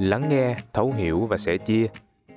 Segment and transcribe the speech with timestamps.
[0.00, 1.86] lắng nghe thấu hiểu và sẻ chia.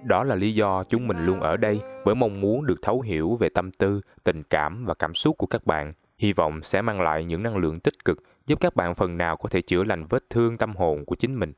[0.04, 3.36] Đó là lý do chúng mình luôn ở đây bởi mong muốn được thấu hiểu
[3.36, 5.94] về tâm tư tình cảm và cảm xúc của các bạn.
[6.18, 9.38] Hy vọng sẽ mang lại những năng lượng tích cực giúp các bạn phần nào
[9.38, 11.54] có thể chữa lành vết thương tâm hồn của chính mình.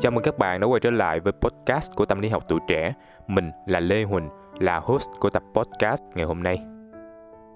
[0.00, 2.60] Chào mừng các bạn đã quay trở lại với podcast của Tâm lý học tuổi
[2.68, 2.94] trẻ.
[3.26, 6.58] Mình là Lê Huỳnh, là host của tập podcast ngày hôm nay.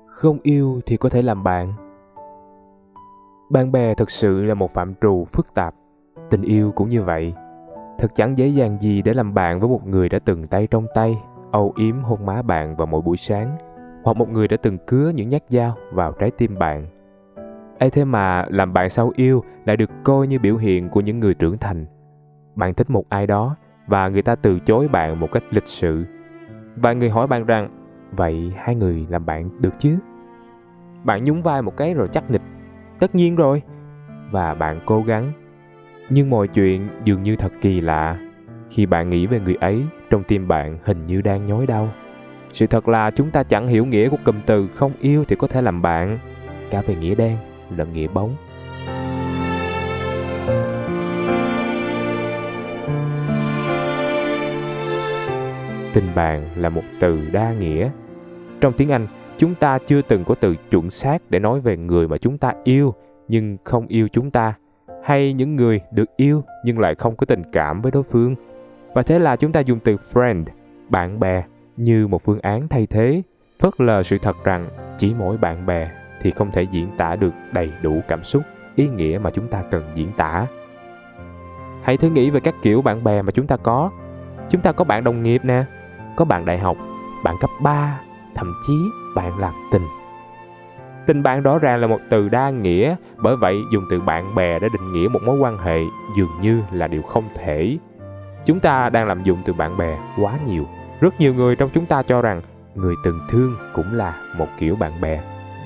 [0.07, 1.73] Không yêu thì có thể làm bạn.
[3.51, 5.75] Bạn bè thực sự là một phạm trù phức tạp.
[6.31, 7.35] Tình yêu cũng như vậy.
[7.99, 10.87] Thật chẳng dễ dàng gì để làm bạn với một người đã từng tay trong
[10.95, 11.19] tay,
[11.53, 13.57] âu yếm hôn má bạn vào mỗi buổi sáng,
[14.05, 16.87] hoặc một người đã từng cứa những nhát dao vào trái tim bạn.
[17.79, 21.21] ấy thế mà làm bạn sau yêu lại được coi như biểu hiện của những
[21.21, 21.87] người trưởng thành–
[22.59, 26.05] bạn thích một ai đó và người ta từ chối bạn một cách lịch sự
[26.83, 27.69] và người hỏi bạn rằng,
[28.13, 29.97] vậy hai người làm bạn được chứ?
[31.05, 32.43] Bạn nhún vai một cái rồi chắc nịch,
[32.99, 33.63] tất nhiên rồi.
[34.31, 35.33] Và bạn cố gắng.
[36.11, 38.19] Nhưng mọi chuyện dường như thật kỳ lạ.
[38.71, 41.89] Khi bạn nghĩ về người ấy, trong tim bạn hình như đang nhói đau.
[42.53, 45.47] Sự thật là chúng ta chẳng hiểu nghĩa của cụm từ không yêu thì có
[45.47, 46.19] thể làm bạn.
[46.71, 47.37] Cả về nghĩa đen
[47.77, 48.37] lẫn nghĩa bóng.
[55.93, 57.91] Tình bạn là một từ đa nghĩa.
[58.61, 62.09] Trong tiếng anh, chúng ta chưa từng có từ chuẩn xác để nói về người
[62.09, 62.95] mà chúng ta yêu,
[63.29, 64.55] nhưng không yêu chúng ta.
[65.05, 68.35] Hay những người được yêu nhưng lại không có tình cảm với đối phương.
[68.95, 70.45] Và thế là chúng ta dùng từ friend,
[70.89, 71.45] bạn bè,
[71.77, 73.23] như một phương án thay thế,
[73.61, 75.91] phớt lờ sự thật rằng chỉ mỗi bạn bè
[76.23, 78.43] thì không thể diễn tả được đầy đủ cảm xúc,
[78.75, 80.47] ý nghĩa mà chúng ta cần diễn tả.
[81.83, 83.91] Hãy thử nghĩ về các kiểu bạn bè mà chúng ta có.
[84.49, 85.65] Chúng ta có bạn đồng nghiệp nè
[86.19, 86.77] có bạn đại học,
[87.25, 88.01] bạn cấp 3,
[88.35, 88.75] thậm chí
[89.17, 89.83] bạn làm tình.
[91.07, 94.59] Tình bạn rõ ràng là một từ đa nghĩa, bởi vậy dùng từ bạn bè
[94.59, 95.81] để định nghĩa một mối quan hệ
[96.17, 97.79] dường như là điều không thể.
[98.47, 100.65] Chúng ta đang làm dụng từ bạn bè quá nhiều.
[101.01, 102.41] Rất nhiều người trong chúng ta cho rằng
[102.75, 105.21] người từng thương cũng là một kiểu bạn bè.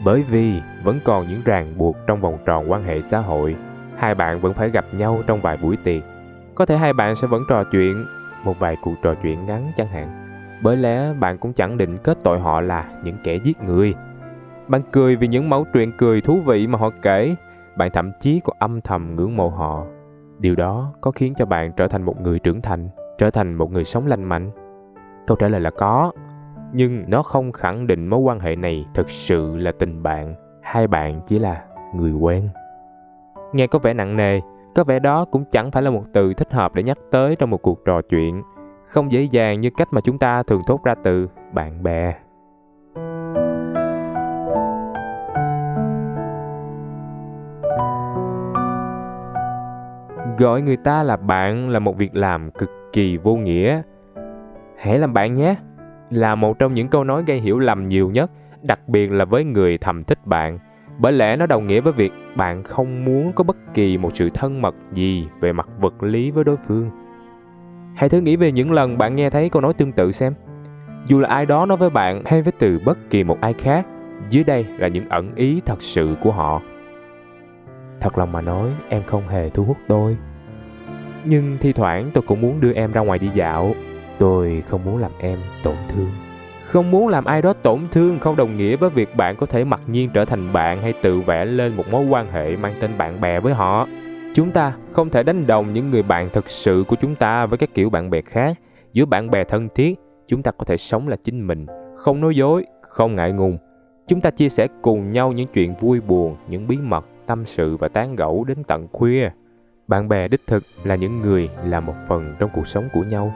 [0.04, 3.56] Bởi vì vẫn còn những ràng buộc trong vòng tròn quan hệ xã hội,
[3.96, 6.02] hai bạn vẫn phải gặp nhau trong vài buổi tiệc.
[6.54, 8.04] Có thể hai bạn sẽ vẫn trò chuyện,
[8.44, 10.21] một vài cuộc trò chuyện ngắn chẳng hạn
[10.62, 13.94] bởi lẽ bạn cũng chẳng định kết tội họ là những kẻ giết người.
[14.68, 17.34] Bạn cười vì những mẫu truyện cười thú vị mà họ kể,
[17.76, 19.84] bạn thậm chí còn âm thầm ngưỡng mộ họ.
[20.38, 23.72] Điều đó có khiến cho bạn trở thành một người trưởng thành, trở thành một
[23.72, 24.50] người sống lành mạnh?
[25.26, 26.12] Câu trả lời là có,
[26.72, 30.86] nhưng nó không khẳng định mối quan hệ này thực sự là tình bạn, hai
[30.86, 32.48] bạn chỉ là người quen.
[33.52, 34.40] Nghe có vẻ nặng nề,
[34.74, 37.50] có vẻ đó cũng chẳng phải là một từ thích hợp để nhắc tới trong
[37.50, 38.42] một cuộc trò chuyện
[38.92, 42.14] không dễ dàng như cách mà chúng ta thường thốt ra từ bạn bè.
[50.38, 53.82] Gọi người ta là bạn là một việc làm cực kỳ vô nghĩa.
[54.78, 55.54] Hãy làm bạn nhé,
[56.10, 58.30] là một trong những câu nói gây hiểu lầm nhiều nhất,
[58.62, 60.58] đặc biệt là với người thầm thích bạn.
[60.98, 64.30] Bởi lẽ nó đồng nghĩa với việc bạn không muốn có bất kỳ một sự
[64.34, 66.90] thân mật gì về mặt vật lý với đối phương.
[68.02, 70.34] Hãy thử nghĩ về những lần bạn nghe thấy câu nói tương tự xem.
[71.06, 73.86] Dù là ai đó nói với bạn hay với từ bất kỳ một ai khác,
[74.30, 76.60] dưới đây là những ẩn ý thật sự của họ.
[78.00, 80.16] Thật lòng mà nói, em không hề thu hút tôi.
[81.24, 83.74] Nhưng thi thoảng tôi cũng muốn đưa em ra ngoài đi dạo.
[84.18, 86.10] Tôi không muốn làm em tổn thương.
[86.64, 89.64] Không muốn làm ai đó tổn thương không đồng nghĩa với việc bạn có thể
[89.64, 92.90] mặc nhiên trở thành bạn hay tự vẽ lên một mối quan hệ mang tên
[92.98, 93.86] bạn bè với họ
[94.34, 97.58] Chúng ta không thể đánh đồng những người bạn thực sự của chúng ta với
[97.58, 98.58] các kiểu bạn bè khác.
[98.92, 101.66] Giữa bạn bè thân thiết, chúng ta có thể sống là chính mình,
[101.96, 103.58] không nói dối, không ngại ngùng.
[104.06, 107.76] Chúng ta chia sẻ cùng nhau những chuyện vui buồn, những bí mật, tâm sự
[107.76, 109.30] và tán gẫu đến tận khuya.
[109.88, 113.34] Bạn bè đích thực là những người là một phần trong cuộc sống của nhau.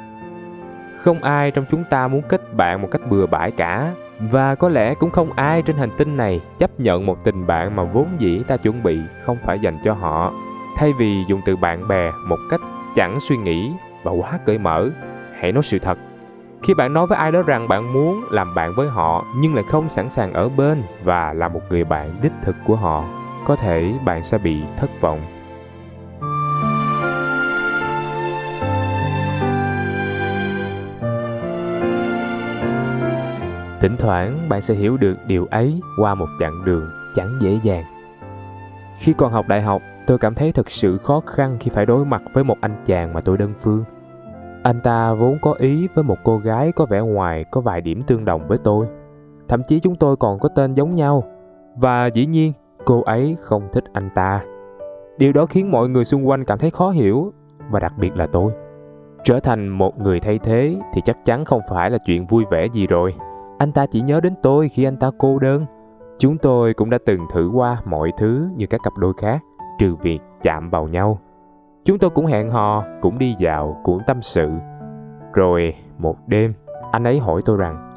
[0.97, 4.69] Không ai trong chúng ta muốn kết bạn một cách bừa bãi cả, và có
[4.69, 8.07] lẽ cũng không ai trên hành tinh này chấp nhận một tình bạn mà vốn
[8.19, 10.35] dĩ ta chuẩn bị không phải dành cho họ
[10.77, 12.61] thay vì dùng từ bạn bè một cách
[12.95, 14.91] chẳng suy nghĩ và quá cởi mở,
[15.41, 15.99] hãy nói sự thật.
[16.63, 19.65] Khi bạn nói với ai đó rằng bạn muốn làm bạn với họ nhưng lại
[19.69, 23.05] không sẵn sàng ở bên và là một người bạn đích thực của họ,
[23.45, 25.21] có thể bạn sẽ bị thất vọng.
[33.81, 37.85] Thỉnh thoảng, bạn sẽ hiểu được điều ấy qua một chặng đường chẳng dễ dàng.
[38.99, 42.05] Khi còn học đại học tôi cảm thấy thật sự khó khăn khi phải đối
[42.05, 43.85] mặt với một anh chàng mà tôi đơn phương
[44.63, 48.03] Anh ta vốn có ý với một cô gái có vẻ ngoài có vài điểm
[48.03, 48.87] tương đồng với tôi.
[49.49, 51.25] Thậm chí chúng tôi còn có tên giống nhau.
[51.77, 52.53] Và dĩ nhiên,
[52.85, 54.41] cô ấy không thích anh ta.
[55.19, 57.33] Điều đó khiến mọi người xung quanh cảm thấy khó hiểu,
[57.71, 58.53] và đặc biệt là tôi.
[59.25, 62.67] Trở thành một người thay thế thì chắc chắn không phải là chuyện vui vẻ
[62.73, 63.15] gì rồi.
[63.59, 65.67] Anh ta chỉ nhớ đến tôi khi anh ta cô đơn.
[66.19, 69.43] Chúng tôi cũng đã từng thử qua mọi thứ như các cặp đôi khác,
[69.79, 71.19] trừ việc chạm vào nhau.
[71.85, 74.51] Chúng tôi cũng hẹn hò, cũng đi dạo, cũng tâm sự.
[75.33, 76.55] Rồi một đêm,
[76.93, 77.93] anh ấy hỏi tôi rằng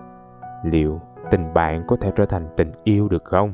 [0.64, 1.00] liệu
[1.32, 3.54] tình bạn có thể trở thành tình yêu được không?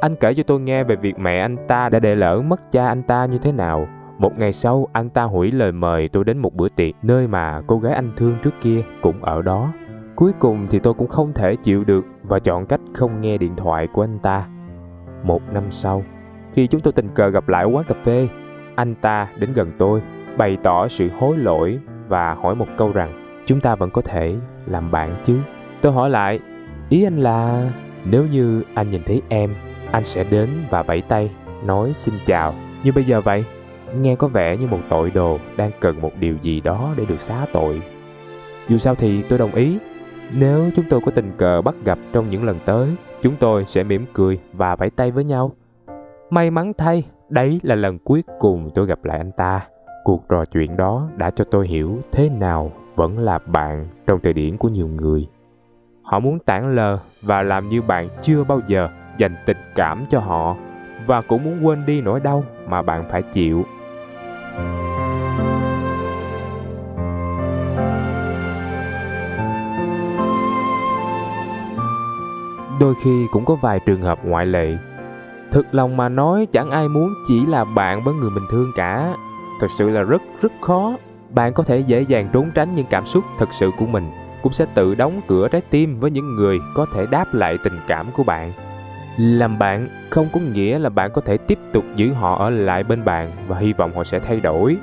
[0.00, 2.86] Anh kể cho tôi nghe về việc mẹ anh ta đã để lỡ mất cha
[2.86, 3.86] anh ta như thế nào.
[4.18, 7.62] Một ngày sau, anh ta hủy lời mời tôi đến một bữa tiệc nơi mà
[7.66, 9.72] cô gái anh thương trước kia cũng ở đó.
[10.16, 13.56] Cuối cùng thì tôi cũng không thể chịu được và chọn cách không nghe điện
[13.56, 14.46] thoại của anh ta.
[15.22, 16.02] Một năm sau,
[16.52, 18.28] khi chúng tôi tình cờ gặp lại ở quán cà phê,
[18.74, 20.00] anh ta đến gần tôi,
[20.36, 21.78] bày tỏ sự hối lỗi
[22.08, 23.10] và hỏi một câu rằng
[23.46, 24.34] chúng ta vẫn có thể
[24.66, 25.38] làm bạn chứ.
[25.80, 26.40] Tôi hỏi lại,
[26.88, 27.70] ý anh là
[28.04, 29.50] nếu như anh nhìn thấy em,
[29.90, 31.30] anh sẽ đến và vẫy tay,
[31.64, 32.54] nói xin chào
[32.84, 33.44] như bây giờ vậy.
[34.00, 37.20] Nghe có vẻ như một tội đồ đang cần một điều gì đó để được
[37.20, 37.82] xá tội.
[38.68, 39.78] Dù sao thì tôi đồng ý,
[40.32, 42.88] nếu chúng tôi có tình cờ bắt gặp trong những lần tới,
[43.22, 45.52] chúng tôi sẽ mỉm cười và vẫy tay với nhau.
[46.32, 49.60] May mắn thay, đấy là lần cuối cùng tôi gặp lại anh ta.
[50.04, 54.32] Cuộc trò chuyện đó đã cho tôi hiểu thế nào vẫn là bạn trong thời
[54.32, 55.28] điểm của nhiều người.
[56.02, 58.88] Họ muốn tản lờ và làm như bạn chưa bao giờ
[59.18, 60.56] dành tình cảm cho họ
[61.06, 63.64] và cũng muốn quên đi nỗi đau mà bạn phải chịu.
[72.80, 74.76] Đôi khi cũng có vài trường hợp ngoại lệ
[75.52, 79.14] Thực lòng mà nói chẳng ai muốn chỉ là bạn với người mình thương cả.
[79.60, 80.96] Thật sự là rất rất khó.
[81.30, 84.10] Bạn có thể dễ dàng trốn tránh những cảm xúc thật sự của mình,
[84.42, 87.78] cũng sẽ tự đóng cửa trái tim với những người có thể đáp lại tình
[87.86, 88.52] cảm của bạn.
[89.18, 92.84] Làm bạn không có nghĩa là bạn có thể tiếp tục giữ họ ở lại
[92.84, 94.76] bên bạn và hy vọng họ sẽ thay đổi.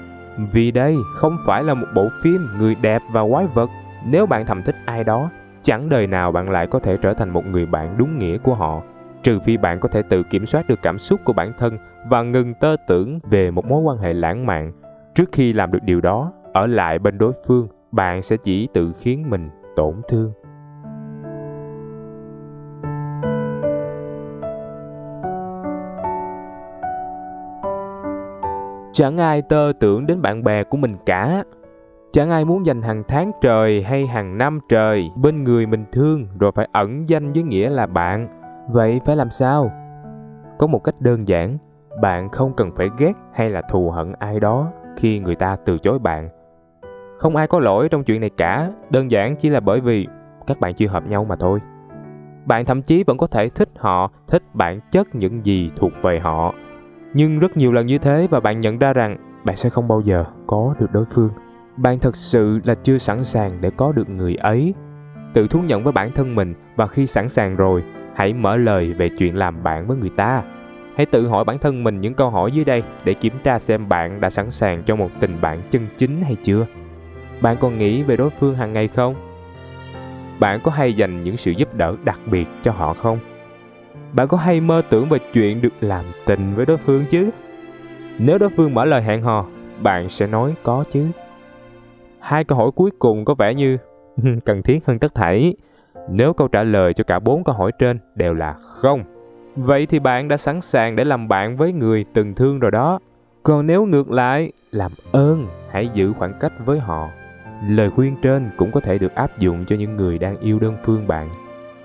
[0.51, 3.69] Vì đây không phải là một bộ phim người đẹp và quái vật.
[4.06, 5.30] Nếu bạn thầm thích ai đó,
[5.63, 8.56] chẳng đời nào bạn lại có thể trở thành một người bạn đúng nghĩa của
[8.56, 8.81] họ
[9.24, 11.77] trừ phi bạn có thể tự kiểm soát được cảm xúc của bản thân
[12.10, 14.71] và ngừng tơ tưởng về một mối quan hệ lãng mạn.
[15.16, 18.92] Trước khi làm được điều đó, ở lại bên đối phương, bạn sẽ chỉ tự
[19.00, 20.33] khiến mình tổn thương.
[28.92, 31.44] Chẳng ai tơ tưởng đến bạn bè của mình cả.
[32.12, 36.27] Chẳng ai muốn dành hàng tháng trời hay hàng năm trời bên người mình thương
[36.39, 38.38] rồi phải ẩn danh với nghĩa là bạn
[38.71, 39.71] vậy phải làm sao?
[40.57, 41.57] Có một cách đơn giản,
[42.01, 45.77] bạn không cần phải ghét hay là thù hận ai đó khi người ta từ
[45.77, 46.30] chối bạn.
[47.18, 50.07] Không ai có lỗi trong chuyện này cả, đơn giản chỉ là bởi vì
[50.48, 51.60] các bạn chưa hợp nhau mà thôi.
[52.45, 56.19] Bạn thậm chí vẫn có thể thích họ, thích bản chất những gì thuộc về
[56.19, 56.54] họ.
[57.13, 60.01] Nhưng rất nhiều lần như thế và bạn nhận ra rằng bạn sẽ không bao
[60.01, 61.30] giờ có được đối phương.
[61.77, 64.74] Bạn thật sự là chưa sẵn sàng để có được người ấy.
[65.33, 67.83] Tự thú nhận với bản thân mình và khi sẵn sàng rồi
[68.19, 70.44] hãy mở lời về chuyện làm bạn với người ta.
[70.95, 73.89] Hãy tự hỏi bản thân mình những câu hỏi dưới đây để kiểm tra xem
[73.89, 76.66] bạn đã sẵn sàng cho một tình bạn chân chính hay chưa.
[77.42, 79.16] Bạn còn nghĩ về đối phương hàng ngày không?
[80.40, 83.19] Bạn có hay dành những sự giúp đỡ đặc biệt cho họ không?
[84.14, 87.30] Bạn có hay mơ tưởng về chuyện được làm tình với đối phương chứ?
[88.18, 89.45] Nếu đối phương mở lời hẹn hò,
[89.81, 91.07] bạn sẽ nói có chứ.
[92.19, 93.78] Hai câu hỏi cuối cùng có vẻ như
[94.45, 95.54] cần thiết hơn tất thảy
[96.11, 99.04] nếu câu trả lời cho cả bốn câu hỏi trên đều là không,
[99.56, 102.99] vậy thì bạn đã sẵn sàng để làm bạn với người từng thương rồi đó.
[103.44, 107.09] Còn nếu ngược lại, làm ơn hãy giữ khoảng cách với họ.
[107.68, 110.75] Lời khuyên trên cũng có thể được áp dụng cho những người đang yêu đơn
[110.83, 111.30] phương bạn.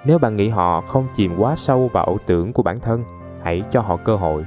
[0.04, 3.04] Nếu bạn nghĩ họ không chìm quá sâu vào ảo tưởng của bản thân,
[3.42, 4.44] hãy cho họ cơ hội.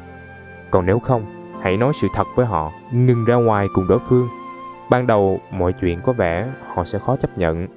[0.72, 1.26] Còn nếu không,
[1.62, 4.28] hãy nói sự thật với họ, ngừng ra ngoài cùng đối phương.
[4.90, 7.68] Ban đầu mọi chuyện có vẻ họ sẽ khó chấp nhận,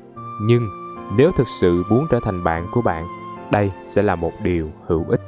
[0.43, 0.69] nhưng
[1.17, 3.07] nếu thực sự muốn trở thành bạn của bạn,
[3.53, 5.21] đây sẽ là một điều hữu ích.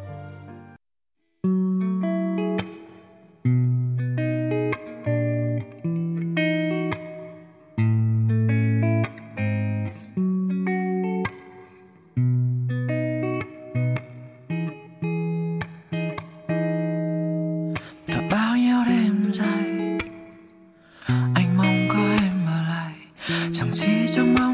[23.74, 24.51] Chỉ trong mong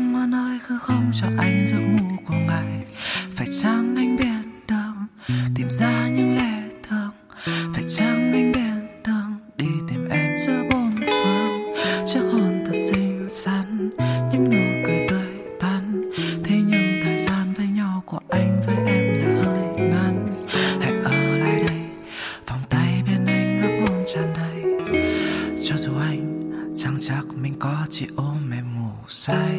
[29.09, 29.59] say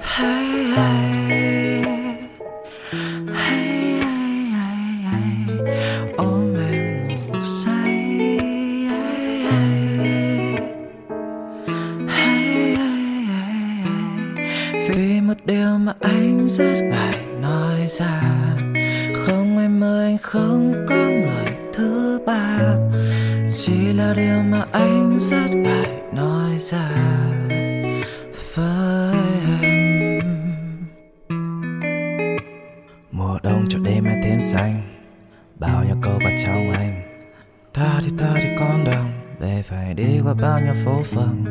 [0.00, 1.02] hey, hey,
[3.34, 3.74] hey,
[5.04, 5.28] hey,
[14.88, 18.20] vì một điều mà anh rất ngại nói ra
[19.14, 22.58] không em ơi anh không có người thứ ba
[23.54, 26.88] chỉ là điều mà anh rất ngại nói ra
[28.54, 29.14] với
[29.52, 30.22] em.
[33.10, 34.74] Mùa đông cho đêm mai thêm xanh,
[35.54, 37.02] bao nhiêu câu bắt trong anh.
[37.74, 41.44] Ta thì ta đi con đường về phải đi qua bao nhiêu phố phường.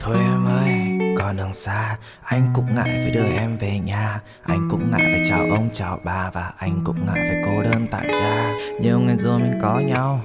[0.00, 0.70] Thôi em ơi
[1.18, 4.20] còn đường xa, anh cũng ngại phải đưa em về nhà.
[4.42, 7.86] Anh cũng ngại phải chào ông, chào bà và anh cũng ngại phải cô đơn
[7.90, 8.54] tại gia.
[8.80, 10.20] Nhiều ngày rồi mình có nhau,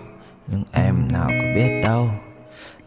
[0.47, 2.09] nhưng em nào có biết đâu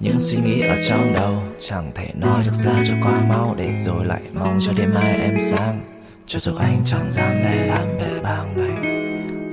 [0.01, 3.77] những suy nghĩ ở trong đầu chẳng thể nói được ra cho qua mau để
[3.77, 5.81] rồi lại mong cho đêm mai em sang
[6.27, 8.93] cho dù anh chẳng dám để làm bể bàng này.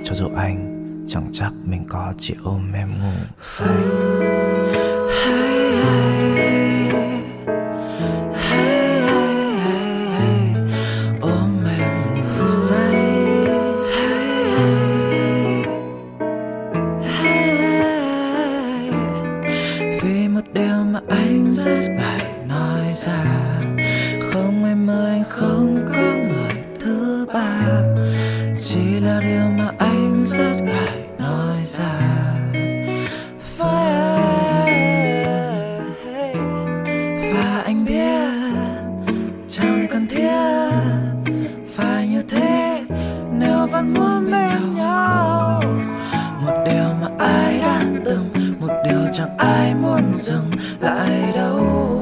[0.04, 0.70] Cho dù anh
[1.08, 3.68] chẳng chắc mình có chỉ ôm em ngủ say.
[29.84, 32.00] Anh rất ngại nói ra.
[33.58, 34.74] Với
[37.34, 38.44] và anh biết
[39.48, 40.72] chẳng cần thiết
[41.76, 42.84] phải như thế.
[43.40, 45.64] Nếu vẫn muốn bên nhau,
[46.46, 51.93] một điều mà ai đã từng, một điều chẳng ai muốn dừng lại đâu.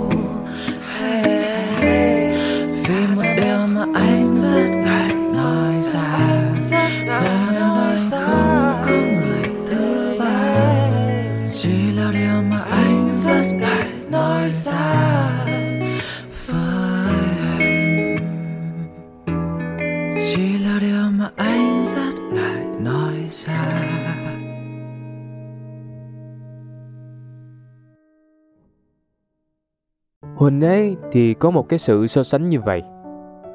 [30.41, 32.83] Huỳnh ấy thì có một cái sự so sánh như vậy.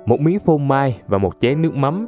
[0.07, 2.07] Một miếng phô mai và một chén nước mắm.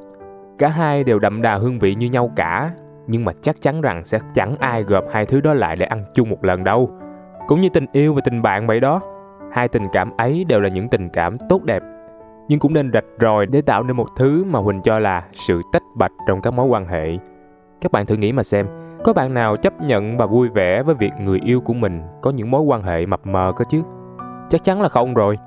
[0.59, 2.71] Cả hai đều đậm đà hương vị như nhau cả,
[3.07, 6.05] nhưng mà chắc chắn rằng sẽ chẳng ai gộp hai thứ đó lại để ăn
[6.15, 6.91] chung một lần đâu.
[7.47, 9.01] Cũng như tình yêu và tình bạn vậy đó.
[9.53, 11.83] Hai tình cảm ấy đều là những tình cảm tốt đẹp,
[12.49, 15.63] nhưng cũng nên rạch ròi để tạo nên một thứ mà Huỳnh cho là sự
[15.73, 17.19] tách bạch trong các mối quan hệ.
[17.81, 18.67] Các bạn thử nghĩ mà xem,
[19.05, 22.31] có bạn nào chấp nhận và vui vẻ với việc người yêu của mình có
[22.31, 23.83] những mối quan hệ mập mờ cơ chứ?
[24.49, 25.39] Chắc chắn là không rồi.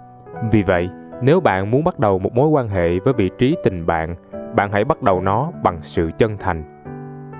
[0.52, 0.90] Vì vậy,
[1.22, 4.16] nếu bạn muốn bắt đầu một mối quan hệ với vị trí tình bạn,
[4.56, 6.64] bạn hãy bắt đầu nó bằng sự chân thành.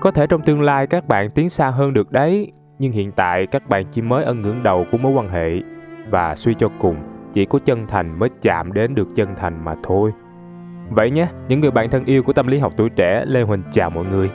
[0.00, 3.46] Có thể trong tương lai các bạn tiến xa hơn được đấy, nhưng hiện tại
[3.46, 5.60] các bạn chỉ mới ở ngưỡng đầu của mối quan hệ
[6.10, 6.96] và suy cho cùng,
[7.32, 10.10] chỉ có chân thành mới chạm đến được chân thành mà thôi.
[10.90, 13.60] Vậy nhé, những người bạn thân yêu của tâm lý học tuổi trẻ, Lê Huỳnh
[13.70, 14.30] chào mọi người.